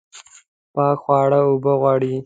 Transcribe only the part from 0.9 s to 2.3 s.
خواړه اوبه غواړم